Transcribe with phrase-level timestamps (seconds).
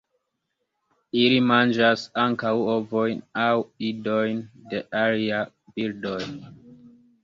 [1.23, 3.55] Ili manĝas ankaŭ ovojn aŭ
[3.93, 4.43] idojn
[4.75, 6.23] de aliaj birdoj.